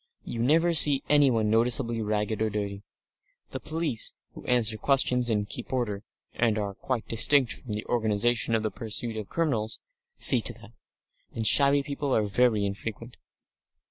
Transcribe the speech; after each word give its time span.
You 0.25 0.41
never 0.41 0.73
see 0.73 1.03
anyone 1.09 1.51
noticeably 1.51 2.01
ragged 2.01 2.41
or 2.41 2.49
dirty; 2.49 2.81
the 3.51 3.59
police, 3.59 4.15
who 4.33 4.43
answer 4.45 4.75
questions 4.77 5.29
and 5.29 5.47
keep 5.47 5.71
order 5.71 6.01
(and 6.33 6.57
are 6.57 6.73
quite 6.73 7.07
distinct 7.07 7.53
from 7.53 7.73
the 7.73 7.85
organisation 7.85 8.55
for 8.55 8.59
the 8.61 8.71
pursuit 8.71 9.15
of 9.15 9.29
criminals) 9.29 9.77
see 10.17 10.41
to 10.41 10.53
that; 10.53 10.71
and 11.35 11.45
shabby 11.45 11.83
people 11.83 12.15
are 12.15 12.23
very 12.23 12.65
infrequent. 12.65 13.17